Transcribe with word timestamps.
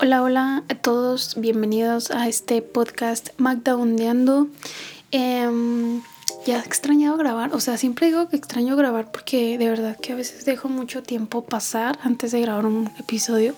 Hola, 0.00 0.22
hola 0.22 0.62
a 0.68 0.74
todos, 0.76 1.34
bienvenidos 1.40 2.12
a 2.12 2.28
este 2.28 2.62
podcast 2.62 3.30
Magda 3.36 3.76
Eh, 5.10 6.00
ya 6.46 6.56
he 6.56 6.60
extrañado 6.60 7.16
grabar, 7.16 7.52
o 7.52 7.58
sea, 7.58 7.76
siempre 7.76 8.06
digo 8.06 8.28
que 8.28 8.36
extraño 8.36 8.76
grabar 8.76 9.10
porque 9.10 9.58
de 9.58 9.68
verdad 9.68 9.96
que 9.98 10.12
a 10.12 10.14
veces 10.14 10.44
dejo 10.44 10.68
mucho 10.68 11.02
tiempo 11.02 11.44
pasar 11.44 11.98
antes 12.04 12.30
de 12.30 12.40
grabar 12.40 12.66
un 12.66 12.88
episodio. 13.00 13.56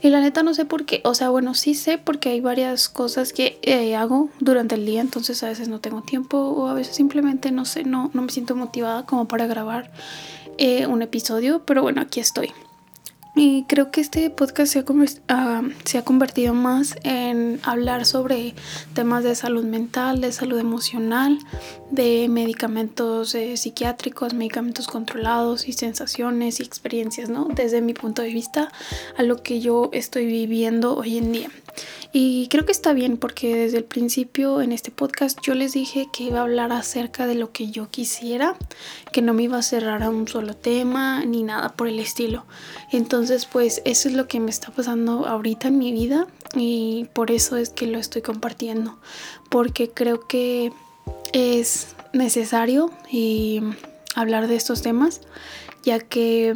Y 0.00 0.08
la 0.08 0.20
neta 0.20 0.42
no 0.42 0.54
sé 0.54 0.64
por 0.64 0.86
qué, 0.86 1.02
o 1.04 1.14
sea, 1.14 1.28
bueno, 1.28 1.52
sí 1.52 1.74
sé 1.74 1.98
porque 1.98 2.30
hay 2.30 2.40
varias 2.40 2.88
cosas 2.88 3.34
que 3.34 3.58
eh, 3.60 3.94
hago 3.94 4.30
durante 4.40 4.74
el 4.74 4.86
día, 4.86 5.02
entonces 5.02 5.42
a 5.42 5.48
veces 5.48 5.68
no 5.68 5.80
tengo 5.80 6.00
tiempo 6.00 6.38
o 6.38 6.68
a 6.68 6.72
veces 6.72 6.96
simplemente 6.96 7.52
no 7.52 7.66
sé, 7.66 7.84
no, 7.84 8.10
no 8.14 8.22
me 8.22 8.30
siento 8.30 8.56
motivada 8.56 9.04
como 9.04 9.28
para 9.28 9.46
grabar 9.46 9.90
eh, 10.56 10.86
un 10.86 11.02
episodio, 11.02 11.62
pero 11.66 11.82
bueno, 11.82 12.00
aquí 12.00 12.20
estoy. 12.20 12.54
Y 13.40 13.62
creo 13.68 13.92
que 13.92 14.00
este 14.00 14.30
podcast 14.30 14.72
se 14.72 14.80
ha, 14.80 14.84
ah, 15.28 15.62
se 15.84 15.96
ha, 15.96 16.02
convertido 16.02 16.54
más 16.54 16.96
en 17.04 17.60
hablar 17.62 18.04
sobre 18.04 18.52
temas 18.94 19.22
de 19.22 19.36
salud 19.36 19.64
mental, 19.64 20.20
de 20.20 20.32
salud 20.32 20.58
emocional, 20.58 21.38
de 21.92 22.26
medicamentos 22.28 23.36
eh, 23.36 23.56
psiquiátricos, 23.56 24.34
medicamentos 24.34 24.88
controlados 24.88 25.68
y 25.68 25.72
sensaciones 25.72 26.58
y 26.58 26.64
experiencias, 26.64 27.28
¿no? 27.28 27.46
Desde 27.54 27.80
mi 27.80 27.94
punto 27.94 28.22
de 28.22 28.32
vista 28.32 28.72
a 29.16 29.22
lo 29.22 29.40
que 29.44 29.60
yo 29.60 29.90
estoy 29.92 30.26
viviendo 30.26 30.96
hoy 30.96 31.18
en 31.18 31.30
día. 31.30 31.50
Y 32.12 32.48
creo 32.48 32.64
que 32.64 32.72
está 32.72 32.94
bien 32.94 33.18
porque 33.18 33.54
desde 33.54 33.78
el 33.78 33.84
principio 33.84 34.62
en 34.62 34.72
este 34.72 34.90
podcast 34.90 35.38
yo 35.42 35.54
les 35.54 35.74
dije 35.74 36.08
que 36.10 36.24
iba 36.24 36.38
a 36.38 36.42
hablar 36.42 36.72
acerca 36.72 37.26
de 37.26 37.34
lo 37.34 37.52
que 37.52 37.70
yo 37.70 37.90
quisiera, 37.90 38.56
que 39.12 39.20
no 39.20 39.34
me 39.34 39.42
iba 39.42 39.58
a 39.58 39.62
cerrar 39.62 40.02
a 40.02 40.08
un 40.08 40.26
solo 40.26 40.54
tema 40.54 41.24
ni 41.26 41.42
nada 41.42 41.68
por 41.70 41.86
el 41.86 41.98
estilo. 41.98 42.46
Entonces 42.92 43.44
pues 43.44 43.82
eso 43.84 44.08
es 44.08 44.14
lo 44.14 44.26
que 44.26 44.40
me 44.40 44.50
está 44.50 44.70
pasando 44.70 45.26
ahorita 45.26 45.68
en 45.68 45.78
mi 45.78 45.92
vida 45.92 46.26
y 46.54 47.06
por 47.12 47.30
eso 47.30 47.56
es 47.56 47.68
que 47.70 47.86
lo 47.86 47.98
estoy 47.98 48.22
compartiendo, 48.22 48.98
porque 49.50 49.90
creo 49.90 50.26
que 50.26 50.72
es 51.34 51.88
necesario 52.14 52.90
y 53.10 53.60
hablar 54.14 54.48
de 54.48 54.56
estos 54.56 54.80
temas, 54.80 55.20
ya 55.82 55.98
que 55.98 56.54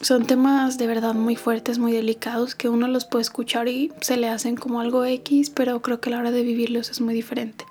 son 0.00 0.26
temas 0.26 0.78
de 0.78 0.86
verdad 0.86 1.14
muy 1.14 1.36
fuertes, 1.36 1.78
muy 1.78 1.92
delicados, 1.92 2.54
que 2.54 2.68
uno 2.68 2.88
los 2.88 3.04
puede 3.04 3.22
escuchar 3.22 3.68
y 3.68 3.92
se 4.00 4.16
le 4.16 4.28
hacen 4.28 4.56
como 4.56 4.80
algo 4.80 5.04
X, 5.04 5.50
pero 5.50 5.80
creo 5.82 6.00
que 6.00 6.10
a 6.10 6.12
la 6.12 6.18
hora 6.18 6.30
de 6.30 6.42
vivirlos 6.42 6.90
es 6.90 7.00
muy 7.00 7.14
diferente. 7.14 7.64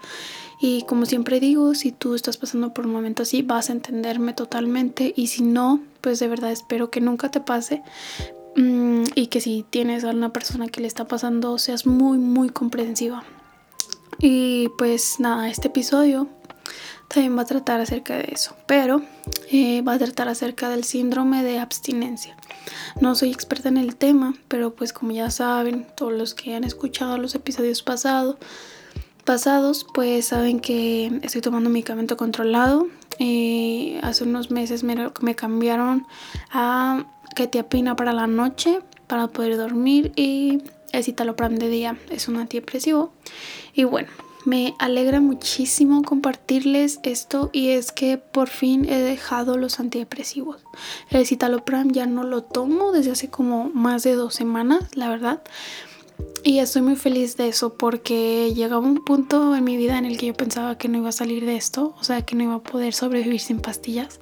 Y 0.59 0.83
como 0.83 1.05
siempre 1.05 1.39
digo, 1.39 1.75
si 1.75 1.91
tú 1.91 2.15
estás 2.15 2.37
pasando 2.37 2.73
por 2.73 2.87
un 2.87 2.93
momento 2.93 3.23
así, 3.23 3.41
vas 3.41 3.69
a 3.69 3.73
entenderme 3.73 4.33
totalmente 4.33 5.13
y 5.15 5.27
si 5.27 5.43
no, 5.43 5.81
pues 6.01 6.19
de 6.19 6.27
verdad 6.27 6.51
espero 6.51 6.89
que 6.89 7.01
nunca 7.01 7.29
te 7.29 7.41
pase 7.41 7.83
mm, 8.55 9.03
y 9.15 9.27
que 9.27 9.41
si 9.41 9.65
tienes 9.69 10.03
a 10.03 10.11
una 10.11 10.31
persona 10.31 10.67
que 10.67 10.81
le 10.81 10.87
está 10.87 11.07
pasando, 11.07 11.57
seas 11.57 11.85
muy, 11.85 12.17
muy 12.17 12.49
comprensiva. 12.49 13.23
Y 14.19 14.69
pues 14.77 15.19
nada, 15.19 15.49
este 15.49 15.67
episodio 15.67 16.29
también 17.07 17.37
va 17.37 17.43
a 17.43 17.45
tratar 17.45 17.81
acerca 17.81 18.17
de 18.17 18.29
eso, 18.31 18.55
pero 18.65 19.01
eh, 19.51 19.81
va 19.81 19.93
a 19.93 19.97
tratar 19.97 20.27
acerca 20.27 20.69
del 20.69 20.83
síndrome 20.83 21.43
de 21.43 21.59
abstinencia. 21.59 22.35
No 22.99 23.15
soy 23.15 23.31
experta 23.31 23.69
en 23.69 23.77
el 23.77 23.95
tema, 23.95 24.33
pero 24.47 24.73
pues 24.73 24.93
como 24.93 25.11
ya 25.11 25.29
saben, 25.29 25.87
todos 25.95 26.13
los 26.13 26.33
que 26.33 26.55
han 26.55 26.63
escuchado 26.63 27.17
los 27.17 27.35
episodios 27.35 27.83
pasados, 27.83 28.37
pasados 29.23 29.85
pues 29.93 30.27
saben 30.27 30.59
que 30.59 31.19
estoy 31.23 31.41
tomando 31.41 31.69
medicamento 31.69 32.17
controlado. 32.17 32.87
Eh, 33.19 33.99
hace 34.03 34.23
unos 34.23 34.51
meses 34.51 34.83
me, 34.83 35.11
me 35.21 35.35
cambiaron 35.35 36.05
a 36.51 37.05
ketiapina 37.35 37.95
para 37.95 38.13
la 38.13 38.27
noche 38.27 38.79
para 39.07 39.27
poder 39.27 39.57
dormir 39.57 40.11
y 40.15 40.63
el 40.91 41.03
citalopram 41.03 41.55
de 41.55 41.69
día 41.69 41.97
es 42.09 42.27
un 42.27 42.37
antidepresivo. 42.37 43.13
Y 43.73 43.83
bueno, 43.83 44.09
me 44.45 44.75
alegra 44.79 45.19
muchísimo 45.19 46.03
compartirles 46.03 46.99
esto 47.03 47.49
y 47.51 47.69
es 47.69 47.91
que 47.91 48.17
por 48.17 48.47
fin 48.47 48.85
he 48.85 48.99
dejado 48.99 49.57
los 49.57 49.79
antidepresivos. 49.79 50.63
El 51.09 51.25
citalopram 51.25 51.91
ya 51.91 52.05
no 52.05 52.23
lo 52.23 52.43
tomo 52.43 52.91
desde 52.91 53.11
hace 53.11 53.29
como 53.29 53.69
más 53.73 54.03
de 54.03 54.13
dos 54.13 54.35
semanas, 54.35 54.95
la 54.95 55.09
verdad. 55.09 55.41
Y 56.43 56.59
estoy 56.59 56.83
muy 56.83 56.95
feliz 56.95 57.37
de 57.37 57.47
eso 57.47 57.73
porque 57.73 58.53
llegaba 58.53 58.85
un 58.85 59.03
punto 59.03 59.55
en 59.55 59.63
mi 59.63 59.77
vida 59.77 59.97
en 59.97 60.05
el 60.05 60.17
que 60.17 60.27
yo 60.27 60.33
pensaba 60.33 60.77
que 60.77 60.87
no 60.87 60.99
iba 60.99 61.09
a 61.09 61.11
salir 61.11 61.45
de 61.45 61.55
esto, 61.55 61.95
o 61.99 62.03
sea, 62.03 62.21
que 62.21 62.35
no 62.35 62.43
iba 62.43 62.55
a 62.55 62.63
poder 62.63 62.93
sobrevivir 62.93 63.41
sin 63.41 63.59
pastillas. 63.59 64.19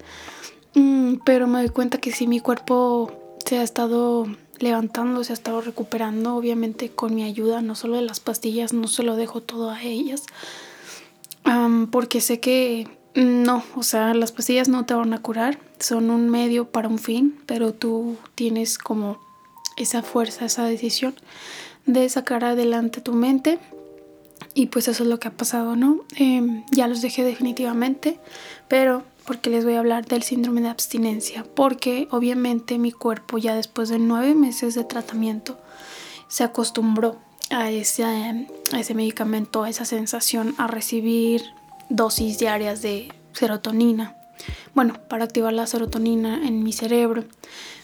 Mm, 0.74 1.16
pero 1.26 1.48
me 1.48 1.60
doy 1.60 1.70
cuenta 1.70 2.00
que 2.00 2.12
si 2.12 2.26
mi 2.26 2.40
cuerpo 2.40 3.12
se 3.46 3.60
ha 3.60 3.64
estado 3.64 4.26
levantando, 4.60 5.24
se 5.24 5.34
ha 5.34 5.36
estado 5.36 5.62
recuperando, 5.62 6.36
obviamente 6.36 6.90
con 6.90 7.16
mi 7.16 7.24
ayuda, 7.24 7.62
no 7.62 7.76
solo 7.76 7.98
de 7.98 8.04
las 8.04 8.20
pastillas, 8.20 8.74
no 8.74 8.88
se 8.88 9.04
lo 9.04 9.16
dejo 9.16 9.42
todo 9.42 9.70
a 9.70 9.82
ellas, 9.82 10.24
porque 11.92 12.22
sé 12.22 12.40
que 12.40 12.88
no, 13.16 13.64
o 13.76 13.84
sea, 13.84 14.14
las 14.14 14.32
pastillas 14.32 14.70
no 14.70 14.86
te 14.86 14.94
van 14.94 15.14
a 15.14 15.22
curar, 15.22 15.60
son 15.80 16.10
un 16.10 16.30
medio 16.30 16.66
para 16.66 16.88
un 16.88 17.00
fin, 17.00 17.40
pero 17.46 17.74
tú 17.74 18.18
tienes 18.36 18.78
como 18.78 19.20
esa 19.78 20.02
fuerza, 20.02 20.46
esa 20.46 20.66
decisión 20.66 21.16
de 21.86 22.08
sacar 22.10 22.46
adelante 22.46 23.02
tu 23.02 23.14
mente 23.14 23.60
y 24.54 24.68
pues 24.68 24.88
eso 24.88 25.04
es 25.04 25.10
lo 25.10 25.20
que 25.20 25.28
ha 25.28 25.32
pasado, 25.32 25.76
¿no? 25.76 26.06
Em, 26.16 26.64
ya 26.72 26.88
los 26.88 27.02
dejé 27.02 27.24
definitivamente, 27.24 28.20
pero 28.68 29.04
porque 29.26 29.50
les 29.50 29.64
voy 29.64 29.76
a 29.76 29.80
hablar 29.80 30.06
del 30.06 30.24
síndrome 30.24 30.62
de 30.62 30.70
abstinencia, 30.70 31.46
porque 31.56 32.08
obviamente 32.12 32.78
mi 32.78 32.92
cuerpo 32.92 33.38
ya 33.38 33.56
después 33.56 33.90
de 33.90 34.00
nueve 34.00 34.36
meses 34.36 34.76
de 34.76 34.84
tratamiento 34.84 35.58
se 36.28 36.44
acostumbró 36.44 37.18
a 37.50 37.70
ese, 37.70 38.04
a 38.04 38.80
ese 38.80 38.94
medicamento, 38.94 39.64
a 39.64 39.70
esa 39.70 39.86
sensación, 39.86 40.56
a 40.58 40.68
recibir 40.68 41.44
dosis 41.90 42.40
diarias 42.40 42.82
de 42.82 43.14
serotonina. 43.34 44.16
Bueno, 44.74 44.96
para 45.08 45.26
activar 45.26 45.54
la 45.54 45.68
serotonina 45.68 46.46
en 46.46 46.64
mi 46.64 46.74
cerebro, 46.74 47.24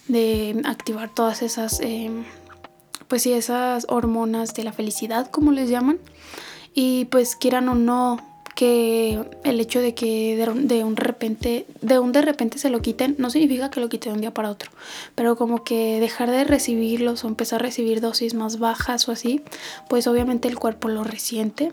de 0.07 0.61
activar 0.65 1.13
todas 1.13 1.41
esas, 1.41 1.79
em, 1.81 2.25
pues 3.07 3.21
sí, 3.21 3.33
esas 3.33 3.85
hormonas 3.89 4.53
de 4.55 4.63
la 4.63 4.73
felicidad, 4.73 5.29
como 5.29 5.51
les 5.51 5.69
llaman. 5.69 5.99
Y 6.73 7.05
pues 7.05 7.35
quieran 7.35 7.69
o 7.69 7.75
no, 7.75 8.17
que 8.59 9.17
el 9.45 9.61
hecho 9.61 9.79
de 9.79 9.95
que 9.95 10.35
de 10.35 10.83
un, 10.83 10.97
repente, 10.97 11.65
de 11.79 11.97
un 11.97 12.11
de 12.11 12.21
repente 12.21 12.57
se 12.57 12.69
lo 12.69 12.81
quiten, 12.81 13.15
no 13.17 13.29
significa 13.29 13.69
que 13.69 13.79
lo 13.79 13.87
quiten 13.87 14.11
de 14.11 14.15
un 14.15 14.19
día 14.19 14.33
para 14.33 14.49
otro, 14.49 14.69
pero 15.15 15.37
como 15.37 15.63
que 15.63 16.01
dejar 16.01 16.29
de 16.29 16.43
recibirlos 16.43 17.23
o 17.23 17.29
empezar 17.29 17.61
a 17.61 17.63
recibir 17.63 18.01
dosis 18.01 18.33
más 18.33 18.59
bajas 18.59 19.07
o 19.07 19.13
así, 19.13 19.43
pues 19.87 20.07
obviamente 20.07 20.49
el 20.49 20.59
cuerpo 20.59 20.89
lo 20.89 21.05
resiente 21.05 21.71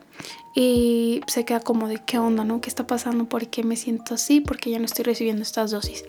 y 0.59 1.21
se 1.27 1.45
queda 1.45 1.61
como 1.61 1.87
de 1.87 2.01
qué 2.07 2.19
onda, 2.19 2.43
¿no? 2.43 2.63
¿Qué 2.63 2.71
está 2.71 2.87
pasando? 2.87 3.27
¿Por 3.27 3.49
qué 3.49 3.63
me 3.63 3.77
siento 3.77 4.15
así? 4.15 4.41
Porque 4.41 4.71
ya 4.71 4.79
no 4.79 4.87
estoy 4.87 5.05
recibiendo 5.05 5.43
estas 5.43 5.71
dosis. 5.71 6.07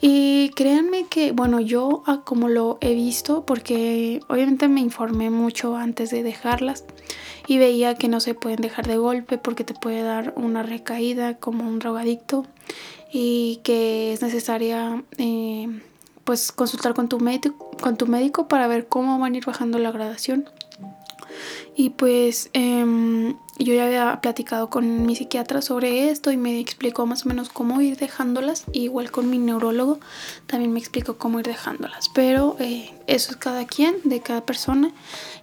Y 0.00 0.50
créanme 0.56 1.06
que, 1.08 1.30
bueno, 1.30 1.60
yo 1.60 2.02
ah, 2.04 2.22
como 2.24 2.48
lo 2.48 2.78
he 2.80 2.94
visto, 2.94 3.46
porque 3.46 4.18
obviamente 4.28 4.66
me 4.66 4.80
informé 4.80 5.30
mucho 5.30 5.76
antes 5.76 6.10
de 6.10 6.24
dejarlas 6.24 6.84
y 7.46 7.58
veía 7.58 7.94
que 7.94 8.08
no 8.08 8.18
se 8.18 8.34
pueden 8.34 8.60
dejar 8.60 8.88
de 8.88 8.96
golpe 8.96 9.38
porque 9.38 9.62
te 9.62 9.72
puede 9.72 10.02
dar 10.02 10.34
una 10.36 10.64
recaída 10.64 11.36
como 11.36 11.62
un 11.62 11.78
drogadicto 11.78 12.44
y 13.12 13.60
que 13.62 14.12
es 14.12 14.20
necesaria 14.20 15.04
eh, 15.16 15.68
pues 16.24 16.50
consultar 16.50 16.94
con 16.94 17.08
tu, 17.08 17.20
médico, 17.20 17.70
con 17.80 17.96
tu 17.96 18.08
médico 18.08 18.48
para 18.48 18.66
ver 18.66 18.88
cómo 18.88 19.20
van 19.20 19.34
a 19.34 19.36
ir 19.36 19.44
bajando 19.46 19.78
la 19.78 19.92
gradación. 19.92 20.50
Y 21.76 21.90
pues 21.90 22.50
em, 22.52 23.36
yo 23.58 23.74
ya 23.74 23.86
había 23.86 24.20
platicado 24.20 24.68
con 24.68 25.06
mi 25.06 25.16
psiquiatra 25.16 25.62
sobre 25.62 26.10
esto 26.10 26.30
y 26.30 26.36
me 26.36 26.60
explicó 26.60 27.06
más 27.06 27.24
o 27.24 27.28
menos 27.28 27.48
cómo 27.48 27.80
ir 27.80 27.96
dejándolas. 27.96 28.64
Igual 28.72 29.10
con 29.10 29.30
mi 29.30 29.38
neurólogo 29.38 29.98
también 30.46 30.72
me 30.72 30.78
explicó 30.78 31.16
cómo 31.16 31.40
ir 31.40 31.46
dejándolas. 31.46 32.10
Pero 32.10 32.56
eh, 32.58 32.90
eso 33.06 33.30
es 33.30 33.36
cada 33.36 33.66
quien, 33.66 33.96
de 34.04 34.20
cada 34.20 34.44
persona. 34.44 34.92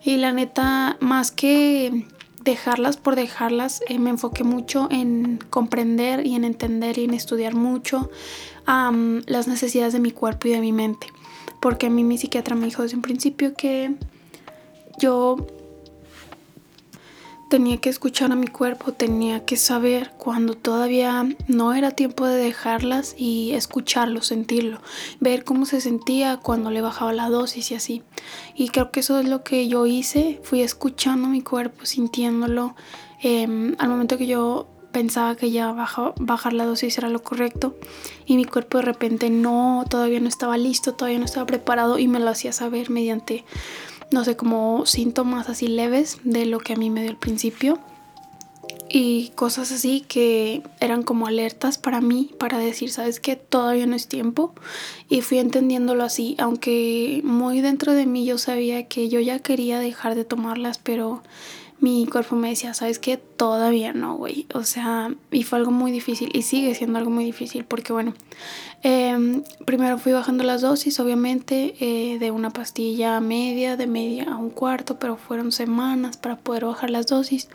Y 0.03 0.17
la 0.17 0.31
neta, 0.31 0.97
más 0.99 1.31
que 1.31 2.05
dejarlas 2.43 2.97
por 2.97 3.15
dejarlas, 3.15 3.81
eh, 3.87 3.97
me 3.97 4.11
enfoqué 4.11 4.43
mucho 4.43 4.87
en 4.91 5.39
comprender 5.49 6.25
y 6.25 6.35
en 6.35 6.43
entender 6.43 6.99
y 6.99 7.05
en 7.05 7.13
estudiar 7.13 7.55
mucho 7.55 8.09
las 8.65 9.47
necesidades 9.47 9.91
de 9.91 9.99
mi 9.99 10.11
cuerpo 10.11 10.47
y 10.47 10.51
de 10.51 10.61
mi 10.61 10.71
mente. 10.71 11.07
Porque 11.59 11.87
a 11.87 11.89
mí 11.89 12.03
mi 12.03 12.17
psiquiatra 12.17 12.55
me 12.55 12.65
dijo 12.65 12.83
desde 12.83 12.95
un 12.95 13.01
principio 13.01 13.55
que 13.55 13.95
yo 14.99 15.47
tenía 17.53 17.77
que 17.77 17.91
escuchar 17.91 18.31
a 18.31 18.35
mi 18.35 18.47
cuerpo, 18.47 18.93
tenía 18.93 19.45
que 19.45 19.57
saber 19.57 20.09
cuando 20.17 20.55
todavía 20.55 21.23
no 21.47 21.75
era 21.75 21.91
tiempo 21.91 22.25
de 22.25 22.35
dejarlas 22.35 23.13
y 23.15 23.51
escucharlo, 23.51 24.23
sentirlo, 24.23 24.81
ver 25.19 25.43
cómo 25.43 25.67
se 25.67 25.79
sentía 25.79 26.37
cuando 26.37 26.71
le 26.71 26.81
bajaba 26.81 27.13
la 27.13 27.29
dosis 27.29 27.69
y 27.69 27.75
así. 27.75 28.01
Y 28.55 28.69
creo 28.69 28.89
que 28.89 29.01
eso 29.01 29.19
es 29.19 29.29
lo 29.29 29.43
que 29.43 29.67
yo 29.67 29.85
hice, 29.85 30.41
fui 30.41 30.63
escuchando 30.63 31.27
mi 31.27 31.41
cuerpo, 31.41 31.85
sintiéndolo. 31.85 32.75
Em, 33.21 33.75
al 33.77 33.89
momento 33.89 34.17
que 34.17 34.25
yo 34.25 34.67
pensaba 34.91 35.35
que 35.35 35.51
ya 35.51 35.73
bajar 35.73 36.53
la 36.53 36.65
dosis 36.65 36.97
era 36.97 37.09
lo 37.09 37.21
correcto 37.21 37.75
y 38.25 38.35
mi 38.35 38.45
cuerpo 38.45 38.79
de 38.79 38.85
repente 38.85 39.29
no, 39.29 39.85
todavía 39.89 40.19
no 40.19 40.27
estaba 40.27 40.57
listo, 40.57 40.93
todavía 40.93 41.19
no 41.19 41.25
estaba 41.25 41.45
preparado 41.45 41.99
y 41.99 42.07
me 42.07 42.19
lo 42.19 42.29
hacía 42.29 42.51
saber 42.51 42.89
mediante 42.89 43.43
no 44.11 44.23
sé, 44.23 44.35
como 44.35 44.85
síntomas 44.85 45.49
así 45.49 45.67
leves 45.67 46.17
de 46.23 46.45
lo 46.45 46.59
que 46.59 46.73
a 46.73 46.75
mí 46.75 46.89
me 46.89 47.01
dio 47.01 47.11
al 47.11 47.17
principio. 47.17 47.79
Y 48.89 49.29
cosas 49.29 49.71
así 49.71 50.01
que 50.01 50.61
eran 50.79 51.01
como 51.01 51.25
alertas 51.25 51.79
para 51.79 51.99
mí 51.99 52.29
para 52.37 52.59
decir, 52.59 52.91
sabes 52.91 53.19
que 53.19 53.35
todavía 53.35 53.87
no 53.87 53.95
es 53.95 54.07
tiempo 54.07 54.53
y 55.09 55.21
fui 55.21 55.39
entendiéndolo 55.39 56.03
así, 56.03 56.35
aunque 56.37 57.21
muy 57.23 57.61
dentro 57.61 57.93
de 57.93 58.05
mí 58.05 58.23
yo 58.23 58.37
sabía 58.37 58.87
que 58.87 59.09
yo 59.09 59.19
ya 59.19 59.39
quería 59.39 59.79
dejar 59.79 60.13
de 60.13 60.25
tomarlas, 60.25 60.77
pero 60.77 61.23
mi 61.83 62.07
cuerpo 62.07 62.37
me 62.37 62.47
decía, 62.47 62.73
sabes 62.73 62.97
que 62.97 63.17
todavía 63.17 63.91
no, 63.91 64.15
güey, 64.15 64.47
o 64.53 64.63
sea, 64.63 65.13
y 65.31 65.43
fue 65.43 65.59
algo 65.59 65.71
muy 65.71 65.91
difícil 65.91 66.29
y 66.33 66.43
sigue 66.43 66.73
siendo 66.75 66.97
algo 66.97 67.11
muy 67.11 67.25
difícil 67.25 67.65
porque 67.65 67.91
bueno, 67.91 68.13
em, 68.83 69.43
primero 69.65 69.97
fui 69.97 70.13
bajando 70.13 70.45
las 70.45 70.61
dosis, 70.61 71.01
obviamente, 71.01 71.75
eh, 71.81 72.19
de 72.19 72.31
una 72.31 72.51
pastilla 72.51 73.19
media, 73.19 73.75
de 73.75 73.87
media 73.87 74.31
a 74.31 74.37
un 74.37 74.49
cuarto, 74.49 74.97
pero 74.97 75.17
fueron 75.17 75.51
semanas 75.51 76.15
para 76.15 76.37
poder 76.37 76.63
bajar 76.63 76.89
las 76.89 77.07
dosis 77.07 77.49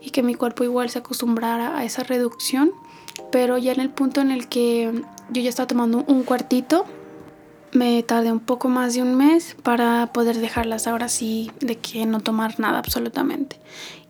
y 0.00 0.12
que 0.12 0.22
mi 0.22 0.34
cuerpo 0.34 0.64
igual 0.64 0.88
se 0.88 1.00
acostumbrara 1.00 1.76
a 1.76 1.84
esa 1.84 2.04
reducción. 2.04 2.72
Pero 3.30 3.58
ya 3.58 3.72
en 3.72 3.80
el 3.80 3.90
punto 3.90 4.22
en 4.22 4.30
el 4.30 4.48
que 4.48 5.02
yo 5.28 5.42
ya 5.42 5.50
estaba 5.50 5.66
tomando 5.66 6.04
un 6.06 6.22
cuartito, 6.22 6.86
me 7.72 8.02
tardé 8.02 8.32
un 8.32 8.40
poco 8.40 8.68
más 8.68 8.94
de 8.94 9.02
un 9.02 9.14
mes 9.14 9.56
para 9.62 10.12
poder 10.12 10.38
dejarlas 10.38 10.86
ahora 10.86 11.08
sí 11.08 11.50
de 11.60 11.76
que 11.76 12.06
no 12.06 12.20
tomar 12.20 12.58
nada 12.58 12.78
absolutamente. 12.78 13.58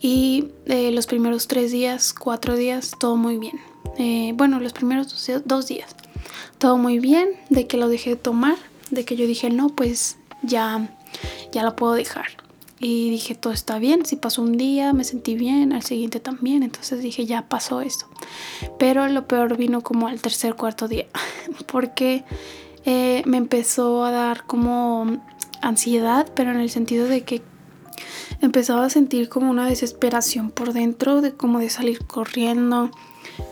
Y 0.00 0.48
eh, 0.66 0.90
los 0.92 1.06
primeros 1.06 1.48
tres 1.48 1.72
días, 1.72 2.12
cuatro 2.12 2.56
días, 2.56 2.92
todo 2.98 3.16
muy 3.16 3.38
bien. 3.38 3.60
Eh, 3.98 4.32
bueno, 4.34 4.60
los 4.60 4.72
primeros 4.72 5.30
dos 5.44 5.66
días, 5.66 5.94
todo 6.58 6.78
muy 6.78 6.98
bien, 6.98 7.28
de 7.50 7.66
que 7.66 7.76
lo 7.76 7.88
dejé 7.88 8.10
de 8.10 8.16
tomar, 8.16 8.56
de 8.90 9.04
que 9.04 9.16
yo 9.16 9.26
dije, 9.26 9.50
no, 9.50 9.68
pues 9.68 10.18
ya, 10.42 10.88
ya 11.52 11.62
lo 11.62 11.74
puedo 11.74 11.94
dejar. 11.94 12.26
Y 12.80 13.10
dije, 13.10 13.34
todo 13.34 13.52
está 13.52 13.78
bien. 13.78 14.06
Si 14.06 14.14
pasó 14.14 14.40
un 14.42 14.56
día, 14.56 14.92
me 14.92 15.02
sentí 15.02 15.34
bien, 15.34 15.72
al 15.72 15.82
siguiente 15.82 16.20
también. 16.20 16.62
Entonces 16.62 17.00
dije, 17.02 17.26
ya 17.26 17.48
pasó 17.48 17.80
esto. 17.80 18.06
Pero 18.78 19.08
lo 19.08 19.26
peor 19.26 19.56
vino 19.56 19.80
como 19.80 20.06
al 20.06 20.20
tercer, 20.20 20.54
cuarto 20.54 20.86
día. 20.86 21.06
Porque 21.66 22.24
eh, 22.90 23.22
me 23.26 23.36
empezó 23.36 24.02
a 24.02 24.10
dar 24.10 24.44
como 24.44 25.18
ansiedad, 25.60 26.26
pero 26.34 26.52
en 26.52 26.56
el 26.58 26.70
sentido 26.70 27.06
de 27.06 27.20
que 27.20 27.42
empezaba 28.40 28.86
a 28.86 28.88
sentir 28.88 29.28
como 29.28 29.50
una 29.50 29.68
desesperación 29.68 30.50
por 30.50 30.72
dentro, 30.72 31.20
de 31.20 31.34
como 31.34 31.58
de 31.58 31.68
salir 31.68 32.06
corriendo, 32.06 32.90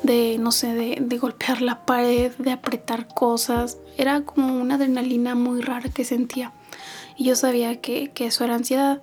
de, 0.03 0.39
no 0.39 0.53
sé, 0.53 0.73
de, 0.73 1.19
golpear 1.19 1.61
la 1.61 1.85
pared, 1.85 2.33
de 2.39 2.51
apretar 2.51 3.09
cosas. 3.09 3.77
Era 3.99 4.23
como 4.23 4.57
una 4.57 4.77
adrenalina 4.77 5.35
muy 5.35 5.61
rara 5.61 5.91
que 5.91 6.07
sentía. 6.07 6.55
Y 7.19 7.25
yo 7.25 7.37
sabía 7.37 7.83
que, 7.83 8.11
eso 8.19 8.43
era 8.43 8.55
ansiedad. 8.55 9.03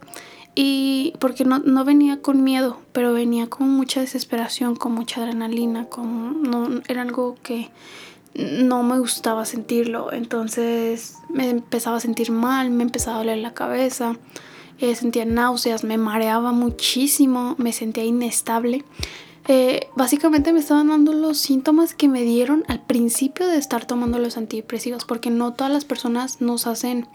Y 0.56 1.14
porque 1.20 1.46
no, 1.46 1.60
no, 1.60 1.86
venía 1.86 2.24
con 2.24 2.44
miedo, 2.44 2.80
pero 2.92 3.14
venía 3.14 3.52
con 3.52 3.70
mucha 3.70 4.02
desesperación, 4.02 4.76
con 4.76 4.94
mucha 4.94 5.22
adrenalina, 5.22 5.86
con, 5.86 6.42
no, 6.42 6.82
era 6.88 7.04
algo 7.04 7.36
que 7.44 7.70
no 8.36 8.84
me 8.84 9.00
gustaba 9.00 9.46
sentirlo. 9.46 10.12
Entonces 10.12 11.18
me 11.30 11.50
empezaba 11.50 11.98
a 11.98 12.00
sentir 12.00 12.32
mal, 12.32 12.70
me 12.72 12.84
empezaba 12.84 13.18
a 13.18 13.20
doler 13.20 13.38
la 13.38 13.54
cabeza, 13.54 14.18
eh, 14.80 14.96
sentía 14.96 15.26
náuseas, 15.26 15.84
me 15.84 15.98
mareaba 15.98 16.52
muchísimo, 16.52 17.56
me 17.58 17.74
sentía 17.74 18.04
inestable. 18.04 18.84
Eh, 19.50 19.90
básicamente 19.98 20.54
me 20.54 20.60
estaban 20.60 20.88
dando 20.88 21.12
los 21.12 21.38
síntomas 21.38 21.94
que 21.94 22.08
me 22.08 22.22
dieron 22.22 22.64
al 22.70 22.82
principio 22.82 23.46
de 23.46 23.58
estar 23.58 23.86
tomando 23.86 24.18
los 24.18 24.38
antidepresivos, 24.38 25.04
porque 25.04 25.30
no 25.30 25.54
todas 25.54 25.72
las 25.72 25.84
personas 25.84 26.40
nos 26.40 26.66
hacen 26.66 27.08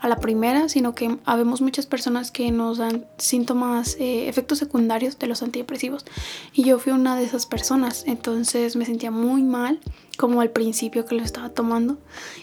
a 0.00 0.08
la 0.08 0.16
primera, 0.16 0.70
sino 0.70 0.94
que 0.94 1.18
habemos 1.26 1.60
muchas 1.60 1.84
personas 1.84 2.30
que 2.30 2.50
nos 2.50 2.78
dan 2.78 3.04
síntomas, 3.18 3.96
eh, 4.00 4.28
efectos 4.28 4.58
secundarios 4.58 5.18
de 5.18 5.26
los 5.26 5.42
antidepresivos. 5.42 6.06
Y 6.54 6.64
yo 6.64 6.78
fui 6.78 6.92
una 6.92 7.16
de 7.16 7.24
esas 7.24 7.44
personas, 7.44 8.04
entonces 8.06 8.76
me 8.76 8.86
sentía 8.86 9.10
muy 9.10 9.42
mal, 9.42 9.80
como 10.16 10.40
al 10.40 10.50
principio 10.50 11.04
que 11.04 11.14
lo 11.14 11.22
estaba 11.22 11.48
tomando. 11.48 11.98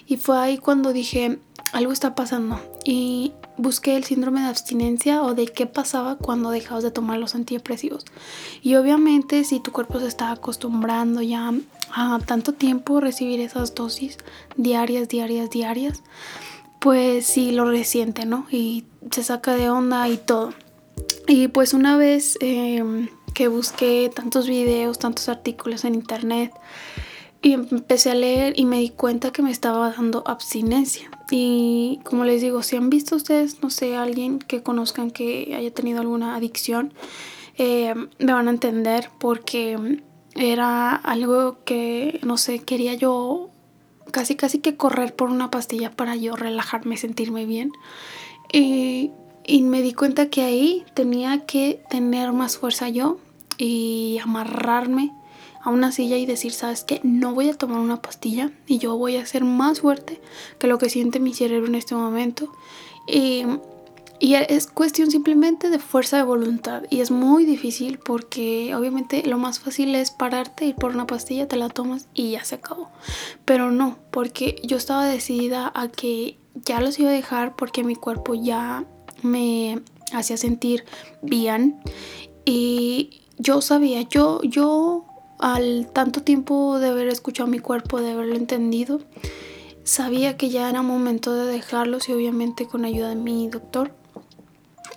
Y 0.05 0.17
fue 0.17 0.37
ahí 0.37 0.57
cuando 0.57 0.93
dije, 0.93 1.39
algo 1.71 1.91
está 1.91 2.15
pasando. 2.15 2.59
Y 2.83 3.33
busqué 3.57 3.95
el 3.95 4.03
síndrome 4.03 4.41
de 4.41 4.47
abstinencia 4.47 5.21
o 5.21 5.33
de 5.33 5.47
qué 5.47 5.67
pasaba 5.67 6.17
cuando 6.17 6.49
dejabas 6.49 6.83
de 6.83 6.91
tomar 6.91 7.19
los 7.19 7.35
antidepresivos. 7.35 8.05
Y 8.61 8.75
obviamente 8.75 9.43
si 9.43 9.59
tu 9.59 9.71
cuerpo 9.71 9.99
se 9.99 10.07
está 10.07 10.31
acostumbrando 10.31 11.21
ya 11.21 11.53
a 11.93 12.19
tanto 12.25 12.53
tiempo 12.53 12.99
recibir 12.99 13.39
esas 13.39 13.75
dosis 13.75 14.17
diarias, 14.55 15.09
diarias, 15.09 15.49
diarias, 15.49 16.03
pues 16.79 17.27
sí 17.27 17.51
lo 17.51 17.69
resiente, 17.69 18.25
¿no? 18.25 18.47
Y 18.49 18.85
se 19.11 19.23
saca 19.23 19.55
de 19.55 19.69
onda 19.69 20.07
y 20.09 20.17
todo. 20.17 20.53
Y 21.27 21.47
pues 21.47 21.73
una 21.73 21.95
vez 21.95 22.37
em, 22.41 23.09
que 23.33 23.47
busqué 23.47 24.11
tantos 24.13 24.47
videos, 24.47 24.97
tantos 24.97 25.29
artículos 25.29 25.85
en 25.85 25.95
internet, 25.95 26.51
y 27.41 27.53
empecé 27.53 28.11
a 28.11 28.15
leer 28.15 28.53
y 28.55 28.65
me 28.65 28.79
di 28.79 28.89
cuenta 28.89 29.31
que 29.31 29.41
me 29.41 29.51
estaba 29.51 29.91
dando 29.91 30.23
abstinencia. 30.27 31.09
Y 31.31 31.99
como 32.03 32.23
les 32.23 32.41
digo, 32.41 32.61
si 32.61 32.75
han 32.75 32.89
visto 32.89 33.15
ustedes, 33.15 33.63
no 33.63 33.69
sé, 33.69 33.95
alguien 33.95 34.39
que 34.39 34.61
conozcan 34.61 35.09
que 35.09 35.55
haya 35.55 35.73
tenido 35.73 36.01
alguna 36.01 36.35
adicción, 36.35 36.93
eh, 37.57 37.95
me 38.19 38.33
van 38.33 38.47
a 38.47 38.51
entender 38.51 39.09
porque 39.19 40.01
era 40.35 40.95
algo 40.95 41.57
que, 41.65 42.19
no 42.23 42.37
sé, 42.37 42.59
quería 42.59 42.93
yo 42.93 43.49
casi 44.11 44.35
casi 44.35 44.59
que 44.59 44.75
correr 44.75 45.15
por 45.15 45.29
una 45.29 45.49
pastilla 45.49 45.91
para 45.91 46.15
yo 46.15 46.35
relajarme, 46.35 46.97
sentirme 46.97 47.45
bien. 47.45 47.71
Y, 48.53 49.11
y 49.45 49.63
me 49.63 49.81
di 49.81 49.93
cuenta 49.93 50.29
que 50.29 50.43
ahí 50.43 50.83
tenía 50.93 51.45
que 51.45 51.81
tener 51.89 52.33
más 52.33 52.57
fuerza 52.57 52.89
yo 52.89 53.17
y 53.57 54.19
amarrarme 54.21 55.11
a 55.63 55.69
una 55.69 55.91
silla 55.91 56.17
y 56.17 56.25
decir, 56.25 56.51
sabes 56.51 56.83
que 56.83 56.99
no 57.03 57.33
voy 57.33 57.49
a 57.49 57.53
tomar 57.53 57.79
una 57.79 58.01
pastilla 58.01 58.51
y 58.67 58.79
yo 58.79 58.97
voy 58.97 59.17
a 59.17 59.25
ser 59.25 59.43
más 59.43 59.81
fuerte 59.81 60.21
que 60.59 60.67
lo 60.67 60.77
que 60.77 60.89
siente 60.89 61.19
mi 61.19 61.33
cerebro 61.33 61.67
en 61.67 61.75
este 61.75 61.95
momento. 61.95 62.51
Y, 63.07 63.43
y 64.19 64.35
es 64.35 64.67
cuestión 64.67 65.09
simplemente 65.09 65.69
de 65.69 65.79
fuerza 65.79 66.17
de 66.17 66.23
voluntad 66.23 66.83
y 66.89 67.01
es 67.01 67.09
muy 67.09 67.45
difícil 67.45 67.97
porque 67.97 68.75
obviamente 68.75 69.23
lo 69.25 69.37
más 69.37 69.59
fácil 69.59 69.95
es 69.95 70.11
pararte, 70.11 70.65
ir 70.65 70.75
por 70.75 70.91
una 70.91 71.07
pastilla, 71.07 71.47
te 71.47 71.55
la 71.55 71.69
tomas 71.69 72.07
y 72.13 72.31
ya 72.31 72.43
se 72.43 72.55
acabó. 72.55 72.89
Pero 73.45 73.71
no, 73.71 73.97
porque 74.11 74.61
yo 74.63 74.77
estaba 74.77 75.05
decidida 75.05 75.71
a 75.73 75.87
que 75.87 76.37
ya 76.53 76.81
los 76.81 76.99
iba 76.99 77.09
a 77.09 77.13
dejar 77.13 77.55
porque 77.55 77.83
mi 77.83 77.95
cuerpo 77.95 78.35
ya 78.35 78.85
me 79.23 79.81
hacía 80.13 80.37
sentir 80.37 80.85
bien 81.21 81.79
y 82.45 83.21
yo 83.37 83.61
sabía, 83.61 84.01
yo, 84.03 84.41
yo 84.43 85.05
al 85.41 85.89
tanto 85.91 86.21
tiempo 86.21 86.79
de 86.79 86.89
haber 86.89 87.07
escuchado 87.07 87.47
mi 87.47 87.59
cuerpo, 87.59 87.99
de 87.99 88.11
haberlo 88.11 88.35
entendido, 88.35 89.01
sabía 89.83 90.37
que 90.37 90.49
ya 90.49 90.69
era 90.69 90.83
momento 90.83 91.33
de 91.33 91.45
dejarlos 91.45 92.07
y 92.07 92.13
obviamente 92.13 92.67
con 92.67 92.85
ayuda 92.85 93.09
de 93.09 93.15
mi 93.15 93.49
doctor 93.49 93.91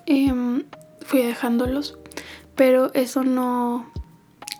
em, 0.06 0.64
fui 1.00 1.22
dejándolos. 1.22 1.98
Pero 2.54 2.92
eso 2.94 3.24
no, 3.24 3.90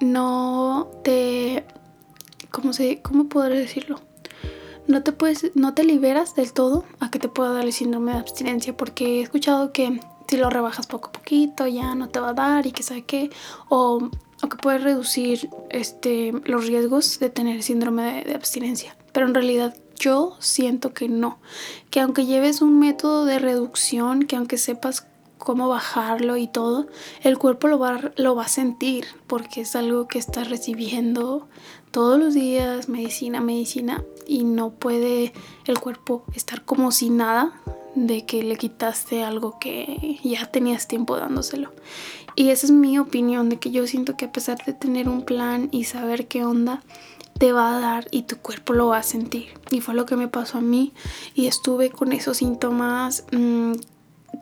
no 0.01 0.91
te, 1.05 1.65
¿cómo, 2.51 2.73
se, 2.73 3.01
¿cómo 3.03 3.29
podré 3.29 3.59
decirlo? 3.59 4.01
No 4.87 5.03
te, 5.03 5.13
puedes, 5.13 5.53
no 5.55 5.75
te 5.75 5.85
liberas 5.85 6.35
del 6.35 6.53
todo 6.53 6.85
a 6.99 7.11
que 7.11 7.19
te 7.19 7.29
pueda 7.29 7.53
dar 7.53 7.65
el 7.65 7.73
síndrome 7.73 8.13
de 8.13 8.19
abstinencia 8.19 8.77
porque 8.77 9.21
he 9.21 9.23
escuchado 9.23 9.73
que 9.73 10.01
si 10.29 10.37
lo 10.37 10.51
rebajas 10.51 10.87
poco 10.87 11.09
a 11.09 11.13
poquito 11.13 11.67
ya 11.67 11.95
no 11.95 12.09
te 12.09 12.21
va 12.21 12.31
a 12.31 12.35
dar 12.35 12.67
y 12.67 12.73
que 12.73 12.83
sabe 12.83 13.03
qué 13.03 13.31
o 13.69 14.11
que 14.49 14.57
puede 14.57 14.79
reducir 14.79 15.49
este, 15.71 16.33
los 16.45 16.67
riesgos 16.67 17.19
de 17.19 17.31
tener 17.31 17.63
síndrome 17.63 18.25
de, 18.25 18.35
abstinencia. 18.35 18.97
Pero 19.13 19.27
en 19.27 19.35
realidad 19.35 19.77
yo 19.99 20.37
siento 20.41 20.93
que 20.93 21.09
no, 21.09 21.39
que 21.91 22.01
aunque 22.01 22.27
lleves 22.27 22.63
un 22.63 22.79
método 22.79 23.25
de 23.25 23.39
reducción, 23.39 24.25
que 24.25 24.37
aunque 24.37 24.59
sepas 24.59 25.07
cómo 25.39 25.69
bajarlo 25.69 26.37
y 26.37 26.49
todo, 26.49 26.87
el 27.23 27.39
cuerpo 27.39 27.69
lo 27.69 27.79
va, 27.79 28.13
lo 28.17 28.35
va 28.35 28.45
a 28.45 28.49
sentir 28.49 29.07
porque 29.27 29.61
es 29.61 29.77
algo 29.77 30.09
que 30.09 30.19
estás 30.19 30.49
recibiendo 30.49 31.49
todos 31.91 32.19
los 32.19 32.35
días, 32.35 32.89
medicina, 32.89 33.41
medicina, 33.41 34.03
y 34.27 34.45
no 34.45 34.71
puede 34.71 35.33
el 35.67 35.79
cuerpo 35.79 36.25
estar 36.35 36.65
como 36.65 36.91
si 36.91 37.11
nada 37.11 37.61
de 37.95 38.25
que 38.25 38.43
le 38.43 38.57
quitaste 38.57 39.23
algo 39.23 39.59
que 39.59 40.19
ya 40.23 40.47
tenías 40.47 40.89
tiempo 40.89 41.17
dándoselo. 41.17 41.73
Y 42.37 42.51
esa 42.51 42.67
es 42.67 42.73
mi 42.73 42.99
opinión, 42.99 43.49
de 43.49 43.59
que 43.59 43.71
yo 43.71 43.87
siento 43.87 44.17
que 44.17 44.25
a 44.25 44.33
pesar 44.33 44.65
de 44.65 44.73
tener 44.73 45.09
un 45.09 45.23
plan 45.23 45.69
y 45.71 45.85
saber 45.85 46.27
qué 46.27 46.45
onda, 46.45 46.83
te 47.39 47.53
va 47.53 47.77
a 47.77 47.81
dar 47.81 48.07
y 48.11 48.23
tu 48.23 48.39
cuerpo 48.39 48.73
lo 48.73 48.89
va 48.89 48.99
a 48.99 49.03
sentir. 49.03 49.47
Y 49.71 49.81
fue 49.81 49.95
lo 49.95 50.07
que 50.07 50.17
me 50.17 50.29
pasó 50.29 50.59
a 50.59 50.61
mí 50.61 50.93
y 51.35 51.47
estuve 51.47 51.91
con 51.91 52.13
esos 52.13 52.39
síntomas 52.39 53.25
mm, 53.33 53.73